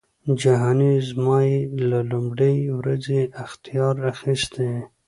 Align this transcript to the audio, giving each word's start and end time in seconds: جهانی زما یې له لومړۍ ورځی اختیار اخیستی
جهانی 0.41 0.93
زما 1.09 1.37
یې 1.49 1.59
له 1.89 1.99
لومړۍ 2.11 2.57
ورځی 2.77 3.21
اختیار 3.43 3.95
اخیستی 4.11 4.71